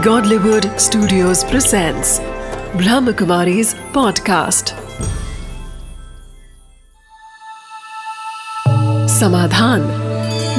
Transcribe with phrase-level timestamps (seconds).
[0.00, 2.20] Godlywood Studios presents
[2.72, 4.70] Brahmakumari's podcast.
[9.08, 9.80] समाधान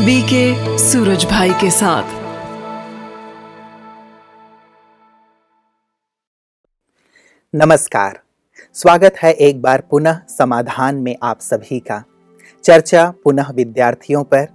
[0.05, 2.03] BK Suraj भाई के साथ।
[7.55, 8.19] नमस्कार।
[8.73, 12.03] स्वागत है एक बार पुनः समाधान में आप सभी का।
[12.63, 14.45] चर्चा पुनः विद्यार्थियों पर।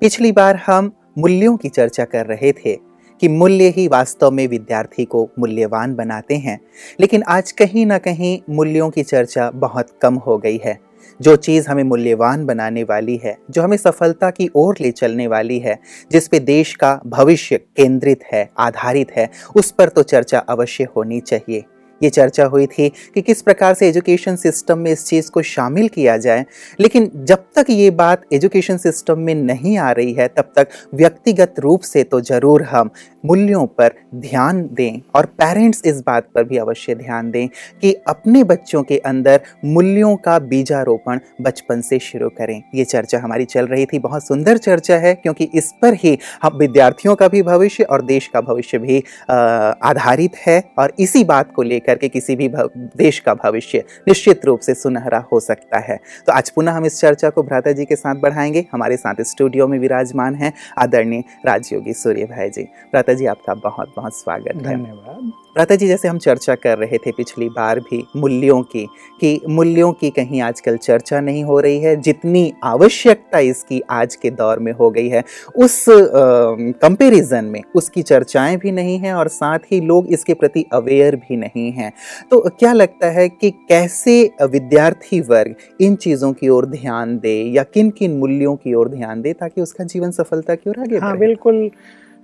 [0.00, 2.87] पिछली बार हम मूल्यों की चर्चा कर रहे थे
[3.20, 6.60] कि मूल्य ही वास्तव में विद्यार्थी को मूल्यवान बनाते हैं।
[7.00, 10.88] लेकिन आज कहीं ना कहीं मूल्यों की चर्चा बहुत कम हो गई है।
[11.20, 15.58] जो चीज़ हमें मूल्यवान बनाने वाली है, जो हमें सफलता की ओर ले चलने वाली
[15.58, 15.78] है,
[16.12, 21.20] जिस पे देश का भविष्य केंद्रित है, आधारित है, उस पर तो चर्चा अवश्य होनी
[21.20, 21.64] चाहिए।
[22.02, 25.88] ये चर्चा हुई थी कि किस प्रकार से एजुकेशन सिस्टम में इस चीज़ को शामिल
[25.88, 26.44] किया जाए।
[26.80, 31.54] लेकिन जब तक ये बात एजुकेशन सिस्टम में नहीं आ रही है, तब तक व्यक्तिगत
[31.58, 32.90] रूप से तो ज़रूर हम
[33.24, 37.48] मूल्यों पर ध्यान दें और पेरेंट्स इस बात पर भी अवश्य ध्यान दें
[37.82, 43.44] कि अपने बच्चों के अंदर मूल्यों का बीजारोपण बचपन से शुरू करें। ये चर्चा हमारी
[43.44, 47.42] चल रही थी। बहुत सुंदर चर्चा है क्योंकि इस पर ही हम विद्यार्थियों का भी
[47.42, 52.36] भविष्य और देश का भविष्य भी आधारित है और इसी बात को लेकर के किसी
[52.36, 56.86] भी देश का भविष्य निश्चित रूप से सुनहरा हो सकता है। तो आज पुनः हम
[56.86, 61.22] इस चर्चा को भ्राता जी के साथ बढ़ाएँगे। हमारे साथ स्टूडियो में विराजमान हैं आदरणीय
[61.46, 62.66] राजयोगी सूर्य भाई जी
[63.14, 67.12] जी आपका बहुत बहुत स्वागत है। धन्यवाद। प्राता जी जैसे हम चर्चा कर रहे थे
[67.12, 68.86] पिछली बार भी मूल्यों की
[69.20, 74.30] कि मूल्यों की कहीं आजकल चर्चा नहीं हो रही है जितनी आवश्यकता इसकी आज के
[74.30, 75.24] दौर में हो गई है
[75.56, 81.16] उस कंपैरिजन में उसकी चर्चाएँ भी नहीं हैं और साथ ही लोग इसके प्रति अवेयर
[81.16, 81.92] भी नहीं हैं।
[82.30, 87.62] तो क्या लगता है कि कैसे विद्यार्थी वर्ग इन चीज़ों की ओर ध्यान दे या
[87.64, 91.16] किन किन मूल्यों की ओर ध्यान दे ताकि उसका जीवन सफलता की ओर आगे हाँ
[91.18, 91.70] बिल्कुल।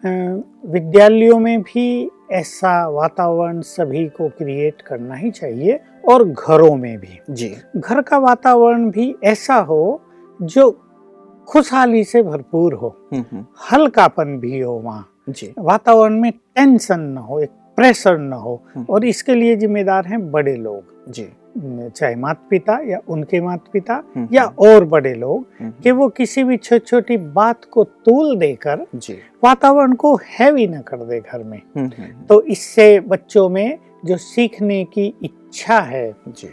[0.07, 7.19] विद्यालयों में भी ऐसा वातावरण सभी को क्रिएट करना ही चाहिए और घरों में भी।
[7.31, 10.03] जी। घर का वातावरण भी ऐसा हो
[10.43, 10.81] जो
[11.49, 17.19] खुशहाली से भरपूर हो हम्म, हम्म। हल्कापन भी हो वहाँ। जी। वातावरण में टेंशन न
[17.19, 22.15] हो एक प्रेशर न हो हम्म। और इसके लिए जिम्मेदार हैं बड़े लोग। जी। चाहे
[22.15, 26.45] माता पिता या उनके माता पिता हम्म, या और बड़े लोग हम्म, कि वो किसी
[26.45, 28.87] भी छोटी छोटी बात को तूल देकर
[29.45, 34.17] वातावरण को हैवी न कर दे घर में। हम्म, हम्म, तो इससे बच्चों में जो
[34.17, 36.49] सीखने की इच्छा है जी।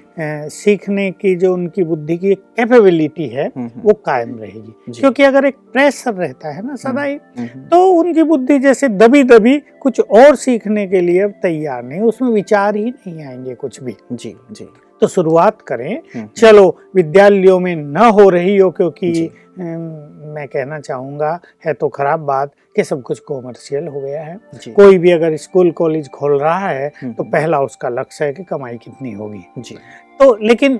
[0.50, 5.46] सीखने की जो उनकी बुद्धि की कैपेबिलिटी है हम्म, हम्म, वो कायम रहेगी। क्योंकि अगर
[5.46, 10.00] एक प्रेशर रहता है ना सदा ही हम्म, तो उनकी बुद्धि जैसे दबी दबी कुछ
[10.00, 14.36] और सीखने के लिए अब तैयार नहीं उसमें विचार ही नहीं आएँगे कुछ भी। जी
[14.52, 14.68] जी।
[15.02, 19.30] तो शुरुआत करें। हम्म, चलो विद्यालयों में न हो रही हो क्योंकि
[19.60, 24.38] मैं कहना चाहूँगा है तो खराब बात कि सब कुछ कॉमर्शियल हो गया है।
[24.70, 28.44] कोई भी अगर स्कूल कॉलेज खोल रहा है हम्म, तो पहला उसका लक्ष्य है कि
[28.44, 29.76] कमाई कितनी होगी। जी।
[30.20, 30.80] तो लेकिन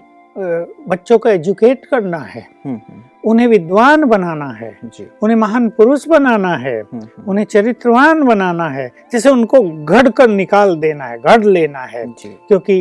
[0.88, 4.78] बच्चों को एजुकेट करना है। हम्म, हम्म, उन्हें विद्वान बनाना है।
[5.24, 10.28] उन्हें महान पुरुष बनाना है। हम्म, हम्म, उन्हें चरित्रवान बनाना है। जैसे उनको घड़ कर
[10.28, 12.78] निकाल देना है गढ़ लेना है। क्योंकि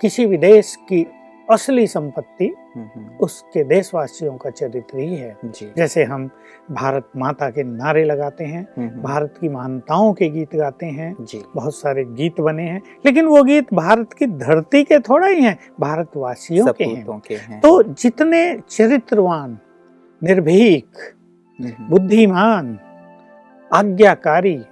[0.00, 1.06] किसी भी देश की
[1.50, 5.36] असली संपत्ति हम्म, हम्म, उसके देशवासियों का चरित्र ही है।
[5.76, 6.30] जैसे हम
[6.70, 11.14] भारत माता के नारे लगाते हैं हम्म, भारत की महानताओं के गीत गाते हैं
[11.54, 15.58] बहुत सारे गीत बने हैं लेकिन वो गीत भारत की धरती के थोड़ा ही हैं
[15.80, 19.58] भारतवासियों के हैं। के हैं। तो जितने चरित्रवान
[20.22, 20.86] निर्भीक
[21.80, 22.78] बुद्धिमान
[23.72, 24.62] आज्ञाकारी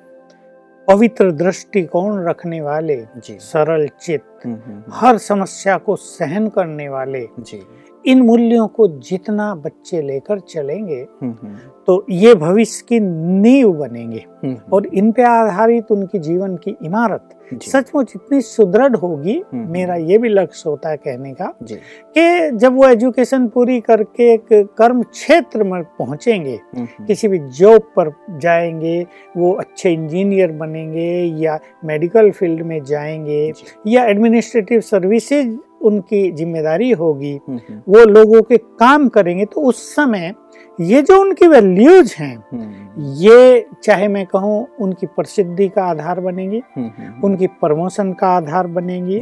[0.89, 7.29] पवित्र दृष्टिकोण रखने वाले जी। सरल चित्त हम्म, हम्म, हर समस्या को सहन करने वाले
[7.39, 7.63] जी।
[8.07, 11.57] इन मूल्यों को जितना बच्चे लेकर चलेंगे हम्म, हम्म,
[11.89, 17.29] तो ये भविष्य की नींव बनेंगे। हम्म, और इन पे आधारित उनकी जीवन की इमारत
[17.65, 22.77] सचमुच इतनी सुदृढ़ होगी हम्म। मेरा ये भी लक्ष्य होता है कहने का कि जब
[22.77, 24.47] वो एजुकेशन पूरी करके एक
[24.79, 31.11] कर्म क्षेत्र में पहुँचेंगे हम्म, हम्म, किसी भी जॉब पर जाएँगे वो अच्छे इंजीनियर बनेंगे
[31.45, 33.53] या मेडिकल फ़ील्ड में जाएँगे
[33.87, 39.95] या एडमिनिस्ट्रेटिव सर्विसेज़ उनकी ज़िम्मेदारी होगी हम्म, हम्म, वो लोगों के काम करेंगे तो उस
[39.95, 40.33] समय
[40.81, 46.63] ये जो उनकी वैल्यूज़ हैं हम्म, ये चाहे मैं कहूँ उनकी प्रसिद्धि का आधार बनेंगी
[46.77, 49.21] हम्म, हम्म, उनकी प्रमोशन का आधार बनेगी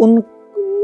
[0.00, 0.20] उन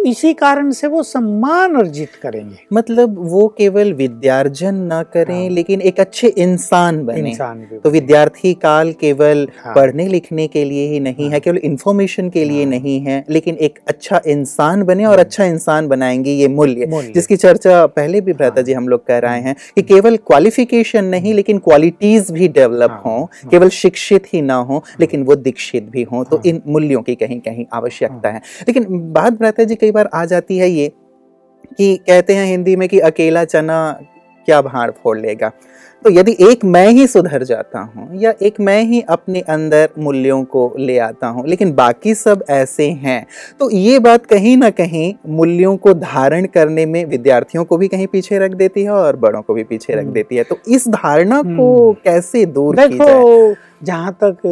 [0.09, 5.81] इसी कारण से वो सम्मान अर्जित करेंगे मतलब वो केवल विद्यार्जन न करें हाँ। लेकिन
[5.81, 11.01] एक अच्छे इंसान बने इंसान तो विद्यार्थी काल केवल हाँ। पढ़ने लिखने के लिए ही
[11.01, 15.05] नहीं हाँ। है। केवल इंफॉर्मेशन के लिए हाँ। नहीं है लेकिन एक अच्छा इंसान बने
[15.05, 18.89] और हाँ। अच्छा इंसान बनाएँगे ये मूल्य। जिसकी चर्चा पहले भी भ्राता हाँ। जी हम
[18.89, 24.25] लोग कर रहे हैं कि केवल क्वालिफिकेशन नहीं लेकिन क्वालिटीज भी डेवलप हाँ। केवल शिक्षित
[24.35, 28.29] ही ना हो लेकिन वो दीक्षित भी हों तो। इन मूल्यों की कहीं कहीं आवश्यकता
[28.29, 28.39] है
[28.69, 30.89] लेकिन बात भ्राता जी कई बार आ जाती है ये
[31.71, 33.81] कि कहते हैं हिंदी में कि अकेला चना
[34.49, 35.53] क्या भाड़ फोड़ लेगा
[36.03, 40.43] तो यदि एक मैं ही सुधर जाता हूँ या एक मैं ही अपने अंदर मूल्यों
[40.47, 43.25] को ले आता हूँ लेकिन बाकी सब ऐसे हैं
[43.61, 48.07] तो ये बात कहीं ना कहीं मूल्यों को धारण करने में विद्यार्थियों को भी कहीं
[48.07, 50.89] पीछे रख देती है और बड़ों को भी पीछे रख हम्म। देती है तो इस
[50.91, 53.55] धारणा को हम्म। कैसे दूर देखो
[53.85, 54.47] जहाँ तक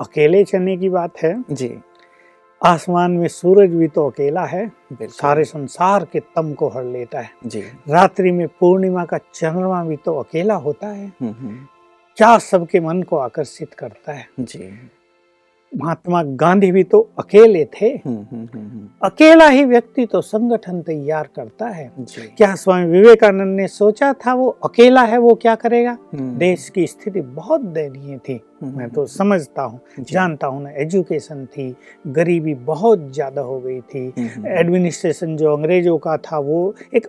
[0.00, 1.68] अकेले चने की बात है जी
[2.66, 4.72] आसमान में सूरज भी तो अकेला है
[5.02, 9.96] सारे संसार के तम को हर लेता है। जी। रात्रि में पूर्णिमा का चंद्रमा भी
[9.96, 11.66] तो अकेला होता है। हम्म, हम्म,
[12.16, 14.90] क्या सबके मन को आकर्षित करता है। जी।
[15.72, 21.28] महात्मा गांधी भी तो अकेले थे। हम्म, हम्म, हम्म, अकेला ही व्यक्ति तो संगठन तैयार
[21.36, 25.96] करता है। क्या स्वामी विवेकानंद ने सोचा था वो अकेला है वो क्या करेगा?
[26.14, 31.74] देश की स्थिति बहुत दयनीय थी। मैं तो समझता हूँ जानता हूँ ना एजुकेशन थी
[32.06, 34.06] गरीबी बहुत ज़्यादा हो गई थी।
[34.50, 37.06] एडमिनिस्ट्रेशन जो अंग्रेज़ों का था वो एक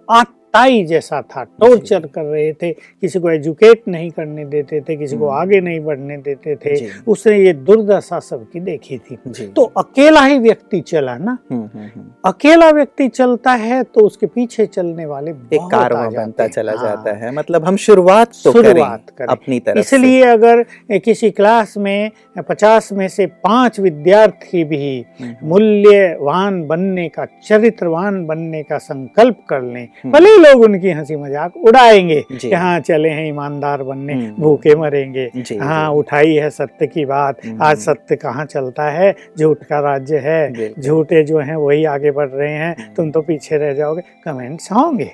[0.53, 5.17] आताई जैसा था टॉर्चर कर रहे थे किसी को एजुकेट नहीं करने देते थे किसी
[5.17, 6.73] को हम्म। आगे नहीं बढ़ने देते थे
[7.07, 11.37] उसने ये दुर्दशा सबकी देखी थी। तो अकेला ही व्यक्ति चला ना?
[11.51, 16.87] हम्म, हम्म, अकेला व्यक्ति चलता है तो उसके पीछे चलने वाले एक बनता चला हाँ।
[16.87, 20.63] जाता है। मतलब हम शुरुआत तो शुरुआत करें। करें। अपनी तरफ़ इसलिए अगर
[20.99, 22.11] किसी क्लास में
[22.49, 25.05] पचास में से पाँच विद्यार्थी भी
[25.43, 32.23] मूल्यवान बनने का चरित्रवान बनने का संकल्प कर लें भले लोग उनकी हँसी मज़ाक उड़ाएँगे
[32.31, 37.05] जी, कि हाँ चले हैं ईमानदार बनने हम्म, भूखे मरेंगे। हाँ उठाई है सत्य की
[37.05, 39.13] बात। हम्म, आज सत्य कहाँ चलता है?
[39.39, 43.21] झूठ का राज्य है। झूठे जो हैं वही आगे बढ़ रहे हैं। हम्म। तुम तो
[43.21, 45.11] पीछे रह जाओगे। कमेंट्स होंगे।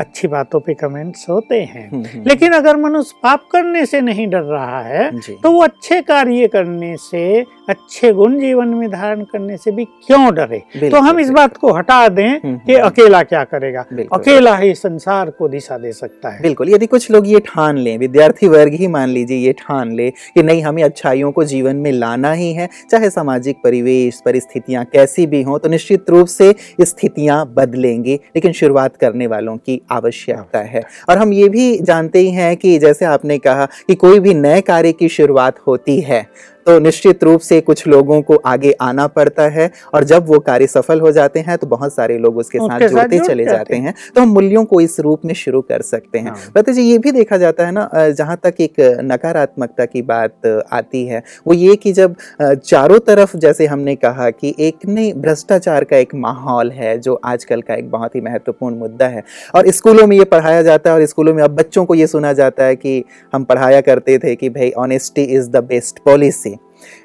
[0.00, 4.80] अच्छी बातों पे कमेंट्स होते हैं। लेकिन अगर मनुष्य पाप करने से नहीं डर रहा
[4.82, 9.84] है तो वो अच्छे कार्य करने से अच्छे गुण जीवन में धारण करने से भी
[10.06, 10.58] क्यों डरे?
[10.90, 13.84] तो हम इस बात को हटा दें कि अकेला क्या करेगा?
[14.12, 17.96] अकेला ही संसार को दिशा दे सकता है। बिल्कुल, यदि कुछ लोग ये ठान लें,
[17.98, 21.90] विद्यार्थी वर्ग ही मान लीजिए ये ठान ले कि नहीं, हमें अच्छाइयों को जीवन में
[21.92, 27.44] लाना ही है, चाहे सामाजिक परिवेश, परिस्थितियाँ कैसी भी हों तो निश्चित रूप से स्थितियाँ
[27.56, 32.56] बदलेंगे, लेकिन शुरुआत करने वालों की आवश्यकता है। और हम ये भी जानते ही हैं
[32.56, 36.26] कि जैसे आपने कहा कि कोई भी नए कार्य की शुरुआत होती है
[36.66, 40.66] तो निश्चित रूप से कुछ लोगों को आगे आना पड़ता है और जब वो कार्य
[40.66, 43.76] सफल हो जाते हैं तो बहुत सारे लोग उसके साथ जुड़ते जुड़ चले जाते जाते
[43.76, 46.82] हैं। तो हम मूल्यों को इस रूप में शुरू कर सकते हैं। हाँ। पता जी
[46.82, 51.54] ये भी देखा जाता है ना जहाँ तक एक नकारात्मकता की बात आती है वो
[51.54, 56.70] ये कि जब चारों तरफ़ जैसे हमने कहा कि एक नहीं भ्रष्टाचार का एक माहौल
[56.72, 59.22] है जो आजकल का एक बहुत ही महत्वपूर्ण मुद्दा है।
[59.54, 62.32] और स्कूलों में ये पढ़ाया जाता है और स्कूलों में अब बच्चों को ये सुना
[62.34, 63.02] जाता है कि
[63.32, 66.55] हम पढ़ाया करते थे कि भाई honesty is the best policy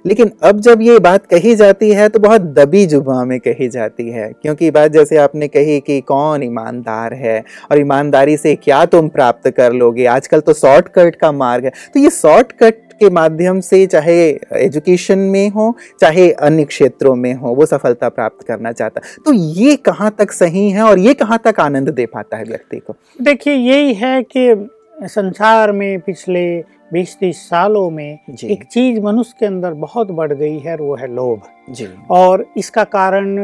[0.06, 4.10] लेकिन अब जब ये बात कही जाती है तो बहुत दबी जुबा में कही जाती
[4.10, 9.10] है। क्योंकि बात जैसे आपने कही कि कौन ईमानदार है, और ईमानदारी से क्या तुम
[9.10, 10.06] प्राप्त कर लोगे?
[10.08, 14.16] आजकल तो शॉर्टकट का मार्ग है। तो ये शॉर्टकट के माध्यम से चाहे
[14.56, 19.76] एजुकेशन में हो, चाहे अन्य क्षेत्रों में हो, वो सफलता प्राप्त करना चाहता तो ये
[19.78, 22.96] कहाँ तक सही है, और ये कहाँ तक आनंद दे पाता है व्यक्ति को?
[23.22, 24.54] देखिए, यही है कि
[25.02, 26.64] संसार में पिछले
[26.94, 30.96] बीस तीस सालों में एक चीज़ मनुष्य के अंदर बहुत बढ़ गई है और वो
[30.96, 33.38] है लोभ। जी। और इसका कारण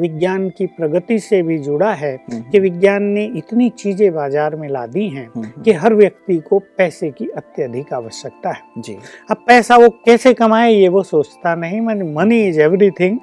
[0.00, 4.86] विज्ञान की प्रगति से भी जुड़ा है कि विज्ञान ने इतनी चीज़ें बाज़ार में ला
[4.86, 5.28] दी हैं
[5.62, 8.96] कि हर व्यक्ति को पैसे की अत्यधिक आवश्यकता है। जी।
[9.30, 11.80] अब पैसा वो कैसे कमाए ये वो सोचता नहीं।
[12.14, 13.18] Money is everything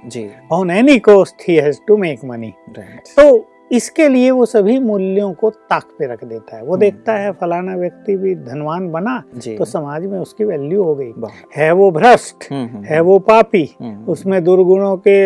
[0.52, 3.38] on any cost he has to make money तो
[3.72, 7.32] इसके लिए वो सभी मूल्यों को ताक पे रख देता है। वो हम्म। देखता है
[7.32, 9.18] फलाना व्यक्ति भी धनवान बना
[9.58, 11.12] तो समाज में उसकी वैल्यू हो गई।
[11.56, 13.64] है वो भ्रष्ट हम्म, हम्म, है वो पापी
[14.08, 15.18] उसमें दुर्गुणों के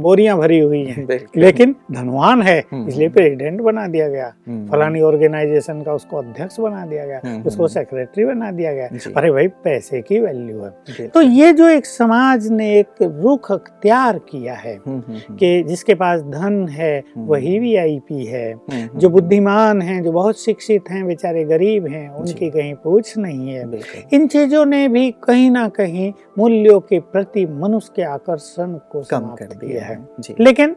[0.00, 1.06] बोरियाँ भरी हुई हैं।
[1.36, 4.28] लेकिन धनवान है। इसलिए प्रेसिडेंट बना दिया गया।
[4.72, 9.48] फलानी ऑर्गेनाइजेशन का उसको अध्यक्ष बना दिया गया उसको। सेक्रेटरी बना दिया गया। अरे भाई
[9.64, 14.78] पैसे की वैल्यू है। तो ये जो एक समाज ने एक रुख अख्तियार किया है
[14.88, 20.40] कि जिसके पास धन है। वही भी है हम्म, हम्म, जो बुद्धिमान हैं जो बहुत
[20.40, 23.64] शिक्षित हैं बेचारे गरीब हैं उनकी कहीं पूछ नहीं है।
[24.12, 29.20] इन चीज़ों ने भी कहीं ना कहीं मूल्यों के प्रति मनुष्य के आकर्षण को कम
[29.20, 30.76] कर दिया है। है। लेकिन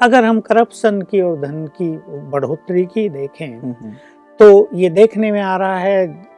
[0.00, 3.92] अगर हम करप्शन की और धन की बढ़ोतरी की देखें हम्म,
[4.38, 6.33] तो ये देखने में आ रहा है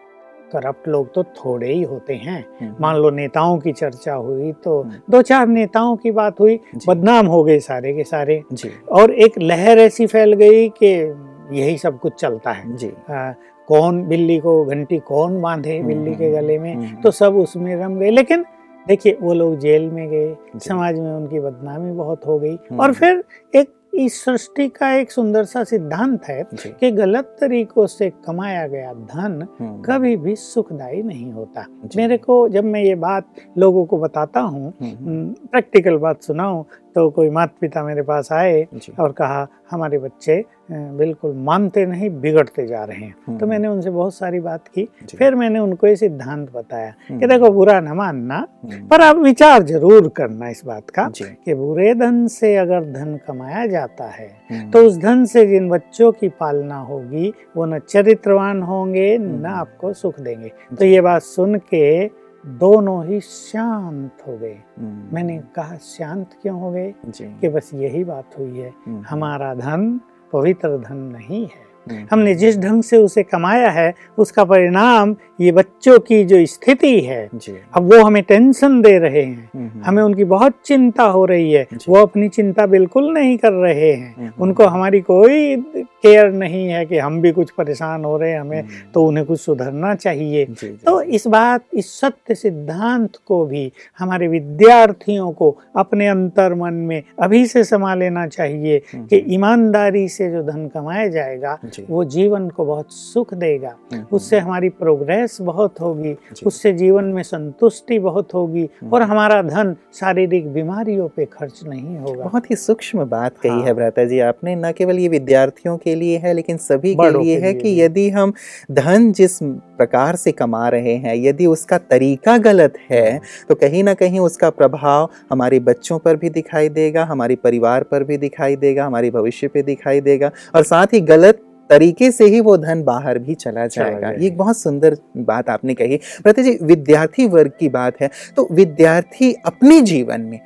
[0.53, 4.83] करप्ट लोग तो थोड़े ही होते हैं। हम्म, मान लो नेताओं की चर्चा हुई तो
[4.83, 9.11] हम्म। दो चार नेताओं की बात हुई बदनाम हो गए सारे के सारे। जी। और
[9.11, 11.15] एक लहर ऐसी फैल गई कि
[11.53, 13.33] यही सब कुछ चलता है। जी। आ,
[13.69, 17.37] कौन बिल्ली को घंटी कौन बांधे हम्म, बिल्ली के हम्म, गले में हम्म, तो सब
[17.37, 18.45] उसमें रम गए। लेकिन
[18.89, 22.93] देखिए वो लोग जेल में गए समाज में उनकी बदनामी बहुत हो गई। हम्म। और
[22.93, 23.25] फिर
[23.55, 26.43] एक इस सृष्टि का एक सुंदर सा सिद्धांत है
[26.81, 31.65] कि गलत तरीकों से कमाया गया धन हम्म, कभी भी सुखदायी नहीं होता।
[31.97, 33.27] मेरे को जब मैं ये बात
[33.59, 36.63] लोगों को बताता हूँ हम्म, प्रैक्टिकल बात सुनाऊं
[36.97, 38.67] तो कोई माता पिता मेरे पास आए
[39.01, 43.91] और कहा हमारे बच्चे बिल्कुल मानते नहीं बिगड़ते जा रहे हैं। तो हम्म, मैंने उनसे
[43.91, 44.87] बहुत सारी बात की।
[45.19, 49.17] फिर मैंने उनको ये सिद्धांत बताया कि हम्म, देखो बुरा न मानना हम्म, पर आप
[49.17, 54.71] विचार ज़रूर करना इस बात का कि बुरे धन से अगर धन कमाया जाता है
[54.71, 59.93] तो उस धन से जिन बच्चों की पालना होगी वो न चरित्रवान होंगे न। आपको
[59.93, 62.07] सुख देंगे। तो ये बात सुन के
[62.47, 66.93] दोनों ही शांत हो गए हम्म, मैंने कहा शांत क्यों हो गए
[67.41, 70.01] कि बस यही बात हुई है हम्म, हमारा धन
[70.33, 71.65] पवित्र धन नहीं है।
[72.13, 77.29] हमने जिस ढंग से उसे कमाया है उसका परिणाम ये बच्चों की जो स्थिति है
[77.75, 81.67] अब वो हमें टेंशन दे रहे हैं। हम्म, हमें उनकी बहुत चिंता हो रही है।
[81.89, 86.87] वो अपनी चिंता बिल्कुल नहीं कर रहे हैं। हम्म, उनको हमारी कोई केयर नहीं है
[86.87, 90.45] कि हम भी कुछ परेशान हो रहे हैं हमें हम्म, तो उन्हें कुछ सुधरना चाहिए।
[90.87, 97.03] तो इस बात इस सत्य सिद्धांत को भी हमारे विद्यार्थियों को अपने अंतर मन में
[97.23, 101.59] अभी से समा लेना चाहिए हम्म, कि ईमानदारी से जो धन कमाया जाएगा
[101.91, 106.17] वो जीवन को बहुत सुख देगा। हम्म, उससे हमारी प्रोग्रेस बहुत होगी।
[106.47, 111.99] उससे जीवन में संतुष्टि बहुत होगी हम्म। और हमारा धन शारीरिक बीमारियों पे खर्च नहीं
[111.99, 115.77] होगा। बहुत ही सूक्ष्म बात कही हाँ। है। भ्राता जी आपने न केवल ये विद्यार्थियों
[115.77, 118.33] के लिए है लेकिन सभी के लिए है कि यदि हम
[118.71, 123.95] धन जिस प्रकार से कमा रहे हैं यदि उसका तरीका गलत है। तो कहीं ना
[123.95, 128.85] कहीं उसका प्रभाव हमारे बच्चों पर भी दिखाई देगा हमारे परिवार पर भी दिखाई देगा
[128.85, 133.19] हमारे भविष्य पे दिखाई देगा। और साथ ही गलत तरीके से ही वो धन बाहर
[133.19, 137.69] भी चला जाएगा। ये एक बहुत सुंदर बात आपने कही प्रति जी विद्यार्थी वर्ग की
[137.69, 140.39] बात है तो विद्यार्थी अपने जीवन में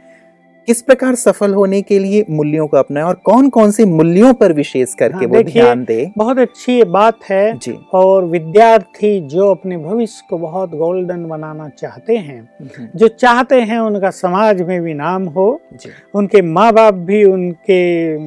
[0.66, 4.52] किस प्रकार सफल होने के लिए मूल्यों को अपनाए और कौन कौन से मूल्यों पर
[4.52, 6.10] विशेष करके हाँ, वो ध्यान दे?
[6.18, 12.16] बहुत अच्छी बात है जी। और विद्यार्थी जो अपने भविष्य को बहुत गोल्डन बनाना चाहते
[12.16, 16.94] हैं हम्म, जो चाहते हैं उनका समाज में भी नाम हो जी। उनके माँ बाप
[17.10, 17.80] भी उनके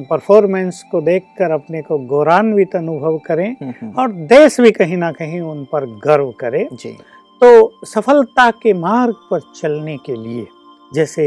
[0.04, 5.40] परफॉर्मेंस को देखकर अपने को गौरवान्वित अनुभव करें हम्म, और देश भी कहीं ना कहीं
[5.40, 6.96] उन पर गर्व करे। जी।
[7.42, 10.46] तो सफलता के मार्ग पर चलने के लिए
[10.94, 11.24] जैसे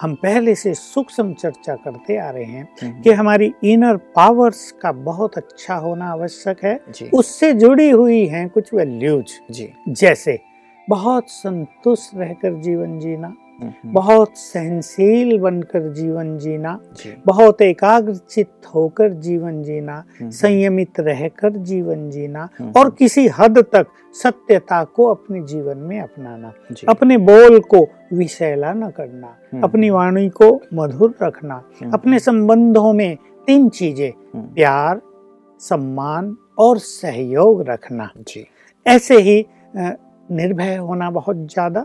[0.00, 4.92] हम पहले से सूक्ष्म चर्चा करते आ रहे हैं हम्म, कि हमारी इनर पावर्स का
[4.92, 6.80] बहुत अच्छा होना आवश्यक है।
[7.14, 10.40] उससे जुड़ी हुई हैं कुछ वैल्यूज़ जी। जैसे
[10.88, 13.34] बहुत संतुष्ट रहकर जीवन जीना।
[13.86, 22.10] बहुत सहनशील बनकर जीवन जीना जी। बहुत एकाग्रचित होकर जीवन जीना हम्म, संयमित रहकर जीवन
[22.10, 23.86] जीना हम्म, और किसी हद तक
[24.22, 29.90] सत्यता को अपने जीवन में अपनाना जी, अपने बोल को विषैला न करना हम्म, अपनी
[29.90, 35.00] वाणी को मधुर रखना हम्म, अपने संबंधों में तीन चीज़ें हम्म, प्यार
[35.60, 38.46] सम्मान और सहयोग रखना। जी।
[38.86, 39.46] ऐसे ही
[40.30, 41.80] निर्भय होना बहुत ज़्यादा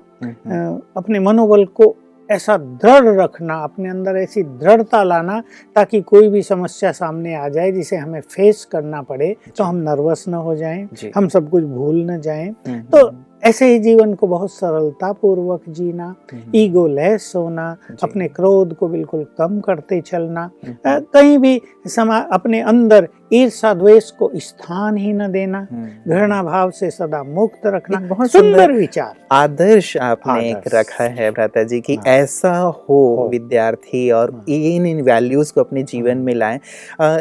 [0.97, 1.95] अपने मनोबल को
[2.29, 5.39] ऐसा दृढ़ रखना अपने अंदर ऐसी दृढ़ता लाना
[5.75, 10.25] ताकि कोई भी समस्या सामने आ जाए जिसे हमें फेस करना पड़े तो हम नर्वस
[10.29, 13.11] न हो जाएँ हम सब कुछ भूल न जाएँ। तो
[13.43, 16.13] ऐसे ही जीवन को बहुत सरलता पूर्वक जीना
[16.55, 17.65] ईगो लेस होना
[18.03, 20.49] अपने क्रोध को बिल्कुल कम करते चलना
[20.87, 26.71] कहीं भी समा अपने अंदर ईर्षा द्वेष को स्थान ही न देना हम्म। घृणा भाव
[26.71, 31.95] से सदा मुक्त रखना बहुत सुंदर विचार आदर्श आपने एक रखा है भ्राता जी कि
[31.95, 36.33] हाँ। ऐसा हो हो। विद्यार्थी और हाँ। इन इन वैल्यूज़ को अपने जीवन हाँ। में
[36.35, 36.59] लाएँ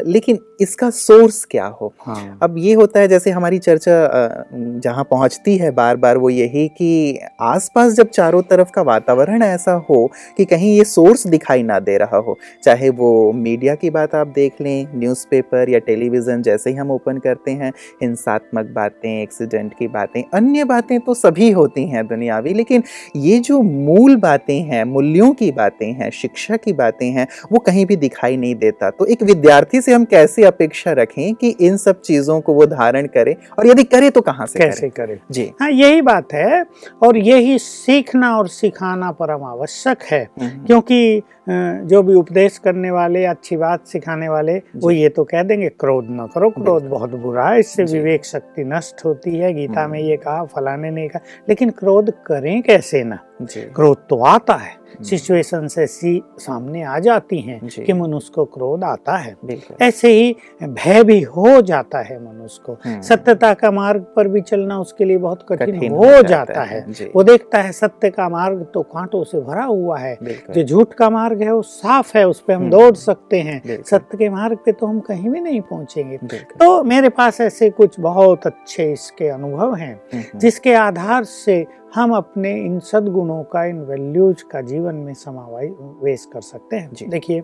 [0.07, 5.57] लेकिन इसका सोर्स क्या हो हाँ अब ये होता है जैसे हमारी चर्चा जहाँ पहुँचती
[5.57, 10.00] है बार बार वो यही कि आसपास जब चारों तरफ़ का वातावरण ऐसा हो
[10.37, 14.27] कि कहीं ये सोर्स दिखाई ना दे रहा हो चाहे वो मीडिया की बात आप
[14.35, 19.88] देख लें न्यूज़पेपर या टेलीविज़न जैसे ही हम ओपन करते हैं हिंसात्मक बातें एक्सीडेंट की
[19.88, 22.83] बातें अन्य बातें तो सभी होती हैं दुनियावी लेकिन
[23.17, 27.85] ये जो मूल बातें हैं मूल्यों की बातें हैं शिक्षा की बातें हैं वो कहीं
[27.87, 32.00] भी दिखाई नहीं देता। तो एक विद्यार्थी से हम कैसे अपेक्षा रखें कि इन सब
[32.00, 35.07] चीज़ों को वो धारण करे और यदि करे तो कहाँ से कैसे करे?
[35.07, 36.64] करे जी। हाँ यही बात है
[37.02, 43.25] और यही सीखना और सिखाना परम आवश्यक है हम्म, क्योंकि जो भी उपदेश करने वाले
[43.25, 47.49] अच्छी बात सिखाने वाले वो ये तो कह देंगे क्रोध न करो क्रोध बहुत बुरा
[47.49, 51.21] है इससे विवेक शक्ति नष्ट होती है। गीता हम्म। में ये कहा फलाने ने कहा
[51.49, 53.18] लेकिन क्रोध करें कैसे ना?
[53.42, 58.85] क्रोध तो आता है। हम्म, सिचुएशन ऐसी सामने आ जाती हैं कि मनुष्य को क्रोध
[58.85, 59.37] आता है।
[59.83, 64.40] ऐसे ही भय भी हो जाता है मनुष्य को। हम्म, सत्यता का मार्ग पर भी
[64.40, 68.28] चलना उसके लिए बहुत कठिन, कठिन हो जाता है। जी। वो देखता है सत्य का
[68.28, 72.28] मार्ग तो कांटों से भरा हुआ है। जो झूठ का मार्ग है वो साफ़ है
[72.28, 75.40] उस पर हम हम्म। दौड़ सकते हैं। सत्य के मार्ग पे तो हम कहीं भी
[75.40, 80.00] नहीं पहुँचेंगे। तो मेरे पास ऐसे कुछ बहुत अच्छे इसके अनुभव हैं
[80.37, 86.40] जिसके आधार से हम अपने इन सदगुणों का इन वैल्यूज़ का जीवन में समावेश कर
[86.40, 87.42] सकते हैं। जी। देखिए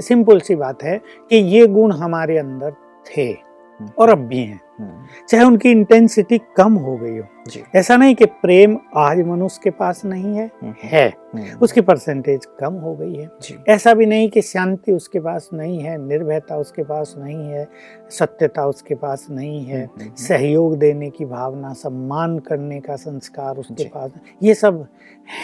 [0.00, 2.74] सिंपल सी बात है कि ये गुण हमारे अंदर
[3.06, 4.60] थे हम्म, और अब भी हैं।
[5.28, 7.24] चाहे उनकी इंटेंसिटी कम हो गई हो।
[7.74, 12.46] ऐसा नहीं कि प्रेम आज मनुष्य के पास नहीं है हम्म, है। हम्म, उसकी परसेंटेज
[12.60, 13.30] कम हो गई है।
[13.68, 17.68] ऐसा भी नहीं कि शांति उसके पास नहीं है निर्भयता उसके पास नहीं है
[18.10, 23.56] सत्यता उसके पास नहीं है। हम्म, हम्म, सहयोग देने की भावना सम्मान करने का संस्कार
[23.56, 24.10] उसके पास
[24.42, 24.86] ये सब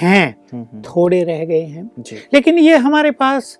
[0.01, 1.91] हैं हम्म, हम्म, थोड़े रह गए हैं।
[2.35, 3.59] लेकिन ये हमारे पास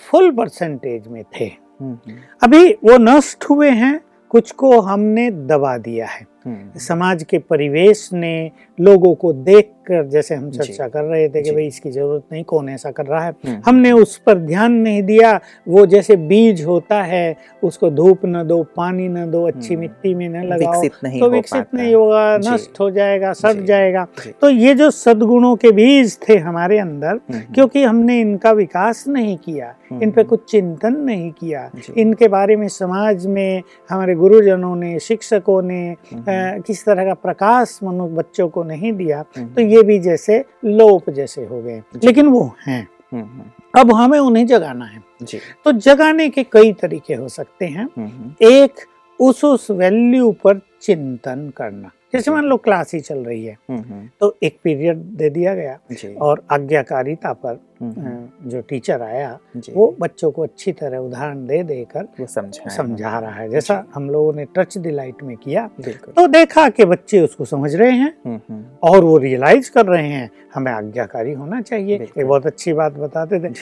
[0.00, 4.00] फुल परसेंटेज में थे। हम्म, हम्म, अभी वो नष्ट हुए हैं
[4.34, 10.50] कुछ को हमने दबा दिया है। समाज के परिवेश ने लोगों को देखकर जैसे हम
[10.50, 13.30] चर्चा कर रहे थे कि भाई इसकी ज़रूरत नहीं कौन ऐसा कर रहा है?
[13.46, 18.42] हम्म, हमने उस पर ध्यान नहीं दिया। वो जैसे बीज होता है उसको धूप न
[18.46, 21.94] दो पानी न दो अच्छी हम्म। मिट्टी में न लगाओ विकसित नहीं तो विकसित। नहीं
[21.94, 24.06] होगा नष्ट हो जाएगा सड़ जाएगा।
[24.40, 29.36] तो ये जो सदगुणों के बीज थे हमारे अंदर हम्म, क्योंकि हमने इनका विकास नहीं
[29.36, 34.74] किया हम्म, इन पे कुछ चिंतन नहीं किया। इनके बारे में समाज में हमारे गुरुजनों
[34.76, 36.22] ने शिक्षकों ने हम्म,
[36.66, 41.10] किस तरह का प्रकाश मनु बच्चों को नहीं दिया हम्म, तो ये भी जैसे लोप
[41.10, 45.72] जैसे हो गए। लेकिन वो हैं। हम्म, हम्म, अब हमें उन्हें जगाना है। जी। तो
[45.72, 48.72] जगाने के कई तरीके हो सकते हैं। हम्म, हम्म, एक
[49.20, 53.80] उस उस वैल्यू पर चिंतन करना। जैसे मान लो क्लास ही चल रही है। हम्म,
[53.80, 55.78] हम्म, तो एक पीरियड दे दिया गया
[56.20, 59.38] और आज्ञाकारिता पर हम्म, हम्म, जो टीचर आया
[59.74, 64.08] वो बच्चों को अच्छी तरह उदाहरण दे देकर वो समझा समझा रहा है। जैसा हम
[64.10, 65.68] लोगों ने टच द लाइट में किया
[66.16, 70.08] तो देखा कि बच्चे उसको समझ रहे हैं हम्म, हम्म, और वो रियलाइज़ कर रहे
[70.08, 73.52] हैं हमें आज्ञाकारी होना चाहिए। एक बहुत अच्छी बात बताते थे।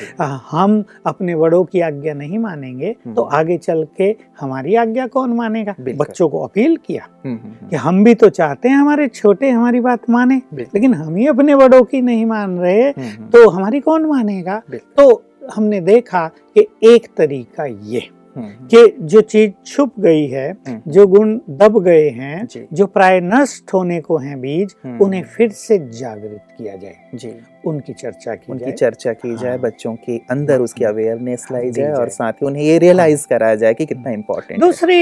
[0.50, 5.32] हम अपने बड़ों की आज्ञा नहीं मानेंगे तो हम्म। आगे चल के हमारी आज्ञा कौन
[5.36, 5.74] मानेगा?
[5.80, 9.80] बच्चों को अपील किया हम्म, हम्म, कि हम भी तो चाहते हैं हमारे छोटे हमारी
[9.80, 13.80] बात माने लेकिन हम ही अपने बड़ों की नहीं मान रहे हम्म, हम्म, तो हमारी
[13.80, 20.00] कौन मानेगा तो हमने देखा कि एक तरीका ये हम्म, हम्म, कि जो चीज़ छुप
[20.00, 24.74] गई है हम्म, जो गुण दब गए हैं जो। प्राय नष्ट होने को हैं बीज
[25.00, 27.32] उन्हें फिर से जागृत किया जाए। जी।
[27.66, 31.64] उनकी चर्चा की उनकी जाए। चर्चा की जाए हाँ। बच्चों के अंदर उसकी अवेयरनेस लाई
[31.64, 34.96] दी जाए और साथ ही उन्हें ये रियलाइज़ कराया जाए कि कितना इम्पोर्टेंट दूसरी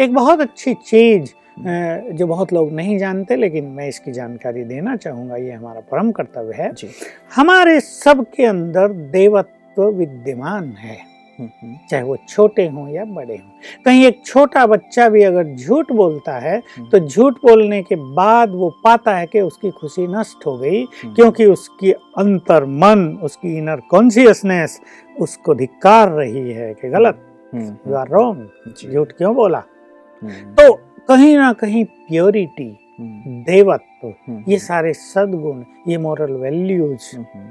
[0.00, 5.36] एक बहुत अच्छी चीज़ जो बहुत लोग नहीं जानते लेकिन मैं इसकी जानकारी देना चाहूँगा
[5.36, 6.88] ये हमारा परम कर्तव्य है। जी।
[7.36, 10.96] हमारे सबके अंदर देवत्व विद्यमान है।
[11.38, 15.54] हम्म, हम्म, चाहे वो छोटे हों या बड़े हों। कहीं एक छोटा बच्चा भी अगर
[15.54, 16.60] झूठ बोलता है
[16.92, 21.14] तो झूठ बोलने के बाद वो पाता है कि उसकी खुशी नष्ट हो गई हम्म,
[21.14, 24.80] क्योंकि उसकी अंतर मन उसकी इनर कॉन्सियसनेस
[25.20, 29.62] उसको धिक्कार रही है कि गलत। हम्म, यू आर रॉन्ग झूठ क्यों बोला?
[30.22, 37.16] हम्म, तो कहीं ना कहीं प्योरिटी हम्म, देवत्व हम्म, ये सारे सदगुण ये मॉरल वैल्यूज़
[37.16, 37.48] हम्म, हम्म,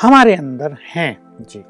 [0.00, 1.64] हमारे अंदर हैं। जी।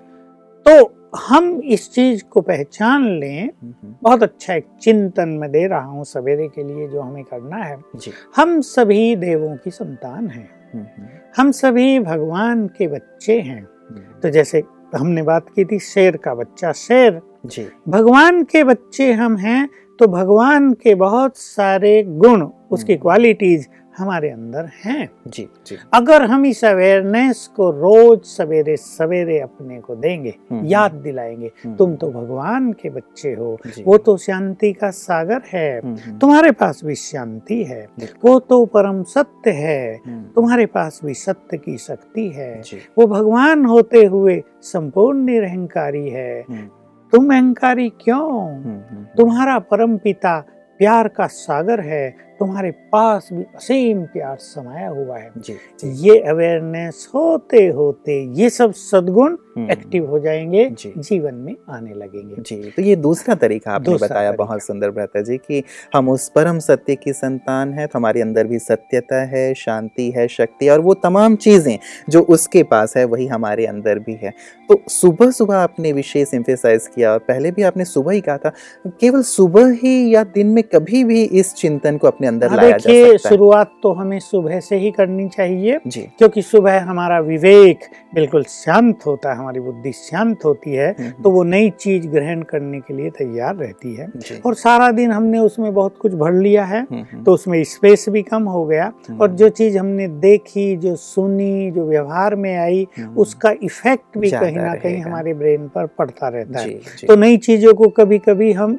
[0.68, 0.94] तो
[1.28, 5.84] हम इस चीज़ को पहचान लें। हम्म, हम्म, बहुत अच्छा एक चिंतन में दे रहा
[5.84, 10.50] हूँ सवेरे के लिए जो हमें करना है। जी। हम सभी देवों की संतान हैं।
[10.74, 14.62] हम्म, हम्म, हम सभी भगवान के बच्चे हैं। हम्म, तो जैसे
[14.94, 20.06] हमने बात की थी शेर का बच्चा शेर। जी। भगवान के बच्चे हम हैं तो
[20.06, 26.46] भगवान के बहुत सारे गुण उसकी हम्म। क्वालिटीज हमारे अंदर हैं। जी जी। अगर हम
[26.46, 32.10] इस अवेयरनेस को रोज सवेरे सवेरे अपने को देंगे हम्म। याद दिलाएँगे हम्म, तुम तो
[32.10, 36.94] भगवान के बच्चे हो। वो तो शांति का सागर है। हम्म, हम्म, तुम्हारे पास भी
[36.94, 37.88] शांति है।
[38.24, 42.62] वो तो परम सत्य है। हम्म, तुम्हारे पास भी सत्य की शक्ति है।
[42.98, 46.68] वो भगवान होते हुए संपूर्ण निरहंकारी है। हम्म,
[47.12, 48.54] तुम अहंकारी क्यों?
[48.54, 50.40] हम्म, हम्म, तुम्हारा परम पिता
[50.78, 56.18] प्यार का सागर है तुम्हारे पास भी असीम प्यार समाया हुआ है। जी जी। ये
[56.20, 62.42] अवेयरनेस होते होते ये सब सद्गुण हम्म, एक्टिव हो जाएँगे जी। जीवन में आने लगेंगे।
[62.42, 65.62] जी तो ये दूसरा तरीका आपने दूसरा बताया तरीका। बहुत सुंदर भ्राता जी कि
[65.94, 70.26] हम उस परम सत्य की संतान है तो हमारे अंदर भी सत्यता है शांति है
[70.28, 71.78] शक्ति और वो तमाम चीज़ें
[72.10, 74.32] जो उसके पास है वही हमारे अंदर भी है।
[74.68, 78.52] तो सुबह सुबह आपने विशेष एम्फेसाइज किया और पहले भी आपने सुबह ही कहा था
[79.00, 82.70] केवल सुबह ही या दिन में कभी भी इस चिंतन को अपने अंदर हाँ, लाया
[82.70, 87.18] जा सकता है। शुरुआत तो हमें सुबह से ही करनी चाहिए जी। क्योंकि सुबह हमारा
[87.20, 87.84] विवेक
[88.14, 92.42] बिल्कुल शांत होता है हमारी बुद्धि शांत होती है हम्म, तो वो नई चीज़ ग्रहण
[92.42, 94.08] करने के लिए तैयार रहती है।
[94.46, 98.08] और सारा दिन हमने उसमें बहुत कुछ भर लिया है हम्म, हम्म, तो उसमें स्पेस
[98.08, 102.56] भी कम हो गया। हम्म, और जो चीज़ हमने देखी जो सुनी जो व्यवहार में
[102.56, 106.74] आई हम्म, उसका इफ़ेक्ट भी कहीं ना कहीं हमारे ब्रेन पर पड़ता रहता है।
[107.08, 108.78] तो नई चीज़ों को कभी कभी हम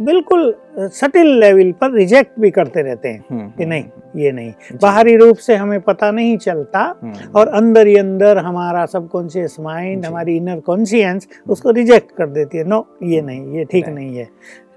[0.00, 3.84] बिल्कुल सटिल लेवल पर रिजेक्ट भी करते रहते हैं हम्म, कि हम्म, नहीं
[4.16, 4.52] ये नहीं।
[4.82, 10.04] बाहरी रूप से हमें पता नहीं चलता हम्म, और अंदर ही अंदर हमारा सबकॉन्शियस माइंड
[10.04, 13.88] हमारी इनर कॉन्शियंस उसको रिजेक्ट कर देती है। नो ये नहीं ये ठीक.
[13.88, 14.28] नहीं। है।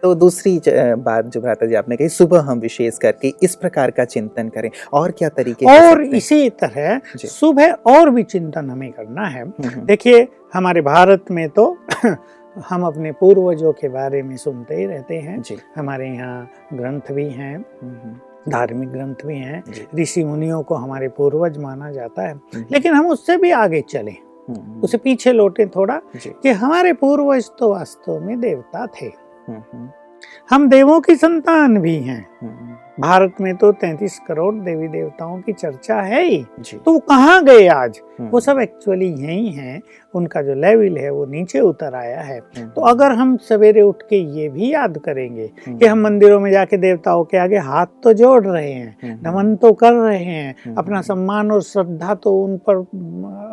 [0.01, 4.05] तो दूसरी बात जो भ्राता जी आपने कही सुबह हम विशेष करके इस प्रकार का
[4.05, 9.41] चिंतन करें। और क्या तरीके और इसी तरह सुबह और भी चिंतन हमें करना है।
[9.41, 11.77] हम्म, हम्म, देखिए हमारे भारत में तो
[12.69, 17.29] हम अपने पूर्वजों के बारे में सुनते ही रहते हैं। जी। हमारे यहाँ ग्रंथ भी
[17.29, 19.63] हैं हम्म, धार्मिक ग्रंथ भी हैं।
[19.95, 24.11] ऋषि मुनियों को हमारे पूर्वज माना जाता है। हम्म, लेकिन हम उससे भी आगे चले।
[24.11, 29.11] हम्म, उसे पीछे लौटे थोड़ा कि हमारे पूर्वज तो वास्तव में देवता थे।
[30.49, 36.01] हम देवों की संतान भी हैं। भारत में तो 33 करोड़ देवी देवताओं की चर्चा
[36.01, 36.45] है ही।
[36.85, 38.01] तो वो कहाँ गए आज?
[38.19, 39.81] हम्म, वो सब एक्चुअली यही हैं।
[40.13, 44.01] उनका जो लेवल है वो नीचे उतर आया है। हम्म, तो अगर हम सवेरे उठ
[44.01, 47.85] के ये भी याद करेंगे हम्म, कि हम मंदिरों में जाके देवताओं के आगे हाथ
[48.03, 52.15] तो जोड़ रहे हैं हम्म, नमन तो कर रहे हैं हम्म, अपना सम्मान और श्रद्धा
[52.15, 52.75] तो उन पर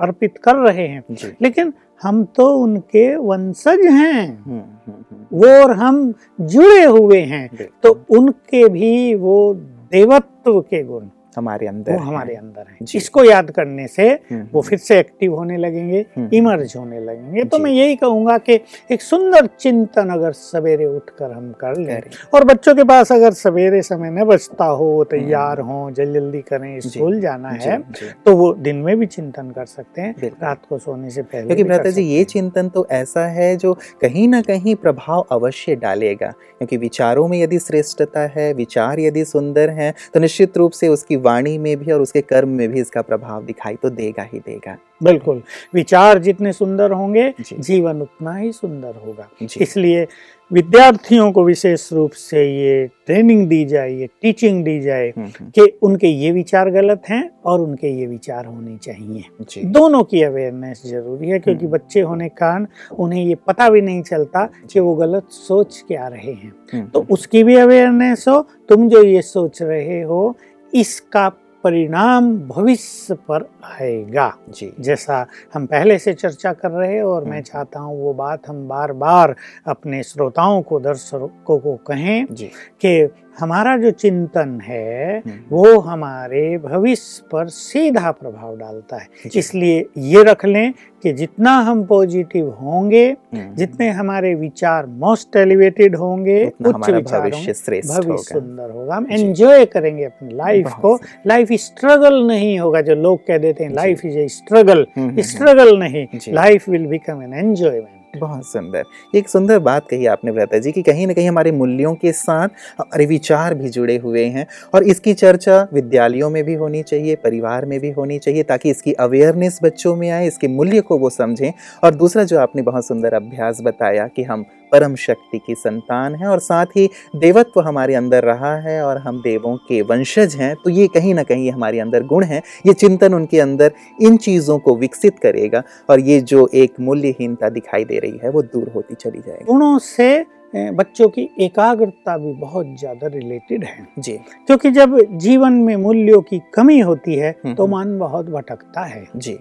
[0.03, 1.05] अर्पित कर रहे हैं।
[1.43, 7.69] लेकिन हम तो उनके वंशज हैं। हम्म, हम्म, हम्म, वो और हम जुड़े हुए हैं।
[7.83, 9.55] तो उनके भी वो
[9.93, 11.05] देवत्व के गुण।
[11.37, 15.35] हमारे अंदर वो हमारे अंदर है। इसको याद करने से हम्म, वो फिर से एक्टिव
[15.35, 20.33] होने लगेंगे हम्म, इमर्ज होने लगेंगे। तो मैं यही कहूँगा कि एक सुंदर चिंतन अगर
[20.33, 22.01] सवेरे उठकर हम कर लें
[22.35, 26.41] और बच्चों के पास अगर सवेरे समय न बचता हो वो तैयार हो जल्दी जल्दी
[26.43, 27.79] करें स्कूल जाना है
[28.27, 31.65] तो वो दिन में भी चिंतन कर सकते हैं। रात को सोने से पहले क्योंकि
[31.65, 36.77] भ्राता जी ये चिंतन तो ऐसा है जो कहीं ना कहीं प्रभाव अवश्य डालेगा। क्योंकि
[36.77, 41.57] विचारों में यदि श्रेष्ठता है विचार यदि सुंदर है तो निश्चित रूप से उसकी वाणी
[41.59, 45.43] में भी और उसके कर्म में भी इसका प्रभाव दिखाई तो देगा ही देगा। बिल्कुल।
[45.75, 49.29] विचार जितने सुंदर होंगे जी। जीवन उतना ही सुंदर होगा।
[49.61, 50.07] इसलिए
[50.51, 55.51] विद्यार्थियों को विशेष रूप से ये ट्रेनिंग दी जाए ये टीचिंग दी जाए हम्म, हम्म,
[55.51, 60.83] कि उनके ये विचार गलत हैं और उनके ये विचार होने चाहिए। दोनों की अवेयरनेस
[60.87, 62.67] ज़रूरी है क्योंकि हम्म। बच्चे होने के कारण
[62.99, 67.45] उन्हें ये पता भी नहीं चलता कि वो गलत सोच क्या रहे हैं। तो उसकी
[67.45, 70.37] भी अवेयरनेस हो तुम जो ये सोच रहे हो
[70.75, 71.29] इसका
[71.65, 77.31] परिणाम भविष्य पर आएगा जी। जैसा हम पहले से चर्चा कर रहे हैं और मैं
[77.31, 79.35] हम्म। चाहता हूँ वो बात हम बार बार
[79.67, 82.51] अपने श्रोताओं को दर्शकों को कहें जी।
[82.81, 83.09] कि
[83.41, 90.23] हमारा जो चिंतन है हम्म, वो हमारे भविष्य पर सीधा प्रभाव डालता है। इसलिए ये
[90.23, 90.73] रख लें
[91.03, 97.81] कि जितना हम पॉजिटिव होंगे हम्म, जितने हमारे विचार मोस्ट एलिवेटेड होंगे उच्च विचार भविष्य
[97.81, 103.27] भविष्य सुंदर होगा। हम एंजॉय करेंगे अपनी लाइफ को। लाइफ स्ट्रगल नहीं होगा जो लोग
[103.27, 108.47] कह देते हैं। Life is a struggle struggle नहीं। Life will become an enjoyment बहुत
[108.47, 112.13] सुंदर। एक सुंदर बात कही आपने भ्राता जी कि कहीं ना कहीं हमारे मूल्यों के
[112.13, 117.15] साथ हमारे विचार भी जुड़े हुए हैं और इसकी चर्चा विद्यालयों में भी होनी चाहिए
[117.15, 121.11] परिवार में भी होनी चाहिए ताकि इसकी अवेयरनेस बच्चों में आए इसके मूल्य को वो
[121.11, 121.53] समझें।
[121.85, 126.27] और दूसरा जो आपने बहुत सुंदर अभ्यास बताया कि हम परम शक्ति की संतान है
[126.27, 130.71] और साथ ही देवत्व हमारे अंदर रहा है और हम देवों के वंशज हैं तो
[130.71, 134.77] ये कहीं ना कहीं हमारे अंदर गुण हैं। ये चिंतन उनके अंदर इन चीज़ों को
[134.77, 139.19] विकसित करेगा और ये जो एक मूल्यहीनता दिखाई दे रही है वो दूर होती चली
[139.19, 144.13] जाएगी। गुणों से बच्चों की एकाग्रता भी बहुत ज़्यादा रिलेटेड है। जी।
[144.47, 148.85] क्योंकि जब जीवन में मूल्यों की कमी होती है हम्म, तो हम्म। मन बहुत भटकता
[148.85, 149.39] है। जी।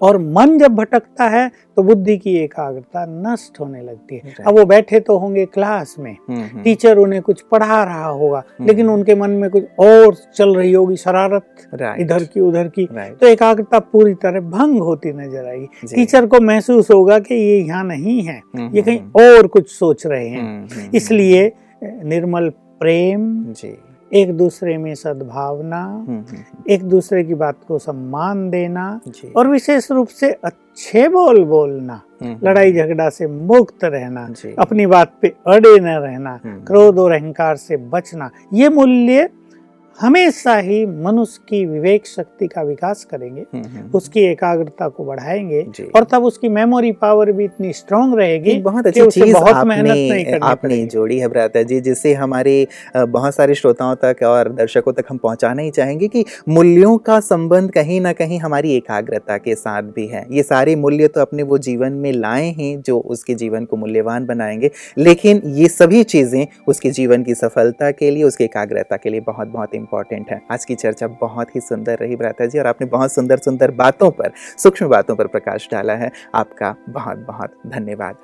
[0.00, 4.64] और मन जब भटकता है तो बुद्धि की एकाग्रता नष्ट होने लगती है। अब वो
[4.66, 8.88] बैठे तो होंगे क्लास में। हम्म, हम्म, टीचर उन्हें कुछ पढ़ा रहा होगा हम्म। लेकिन
[8.88, 11.66] उनके मन में कुछ और चल रही होगी शरारत
[12.00, 16.90] इधर की उधर की। तो एकाग्रता पूरी तरह भंग होती नज़र आएगी। टीचर को महसूस
[16.90, 21.50] होगा कि ये यहाँ नहीं है ये कहीं और कुछ सोच रहे हैं। इसलिए
[21.82, 22.48] निर्मल
[22.80, 23.76] प्रेम जी।
[24.12, 25.82] एक दूसरे में सद्भावना
[26.70, 28.88] एक दूसरे की बात को सम्मान देना
[29.36, 32.00] और विशेष रूप से अच्छे बोल बोलना
[32.44, 37.76] लड़ाई झगड़ा से मुक्त रहना अपनी बात पे अड़े न रहना क्रोध और अहंकार से
[37.88, 39.28] बचना ये मूल्य
[40.00, 45.04] हमेशा ही मनुष्य की विवेक शक्ति का विकास करेंगे हम्म, हम्म, हम्म। उसकी एकाग्रता को
[45.04, 45.62] बढ़ाएँगे
[45.96, 50.86] और तब उसकी मेमोरी पावर भी इतनी स्ट्रांग रहेगी बहुत अच्छी चीज़ बहुत नहीं आपने
[50.86, 55.62] जोड़ी है भ्राता जी जिससे हमारे बहुत सारे श्रोताओं तक और दर्शकों तक हम पहुंचाना
[55.62, 60.26] ही चाहेंगे कि मूल्यों का संबंध कहीं ना कहीं हमारी एकाग्रता के साथ भी है।
[60.30, 64.26] ये सारे मूल्य तो अपने वो जीवन में लाए हैं जो उसके जीवन को मूल्यवान
[64.26, 69.20] बनाएँगे लेकिन ये सभी चीज़ें उसके जीवन की सफलता के लिए उसकी एकाग्रता के लिए
[69.20, 72.86] बहुत बहुत इंपॉर्टेंट है। आज की चर्चा बहुत ही सुंदर रही भ्राता जी और आपने
[72.86, 78.16] बहुत सुंदर सुंदर बातों पर, सूक्ष्म बातों पर प्रकाश डाला है। आपका बहुत बहुत धन्यवाद।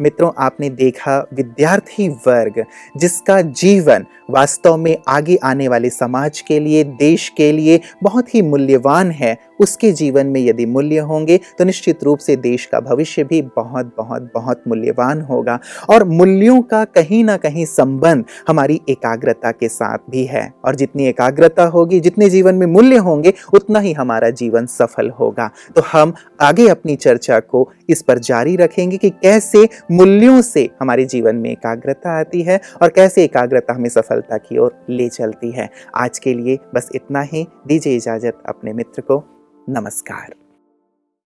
[0.00, 2.64] मित्रों, आपने देखा विद्यार्थी वर्ग,
[2.96, 8.42] जिसका जीवन वास्तव में आगे आने वाले समाज के लिए, देश के लिए बहुत ही
[8.42, 13.24] मूल्यवान है। उसके जीवन में यदि मूल्य होंगे तो निश्चित रूप से देश का भविष्य
[13.24, 15.58] भी बहुत बहुत बहुत मूल्यवान होगा।
[15.90, 21.06] और मूल्यों का कहीं ना कहीं संबंध हमारी एकाग्रता के साथ भी है। और जितनी
[21.06, 26.14] एकाग्रता होगी, जितने जीवन में मूल्य होंगे, उतना ही हमारा जीवन सफल होगा। तो हम
[26.40, 31.50] आगे अपनी चर्चा को इस पर जारी रखेंगे कि कैसे मूल्यों से हमारे जीवन में
[31.50, 36.34] एकाग्रता आती है और कैसे एकाग्रता हमें सफलता की ओर ले चलती है। आज के
[36.34, 39.24] लिए बस इतना ही। दीजिए इजाज़त अपने मित्र को।
[39.68, 40.34] नमस्कार।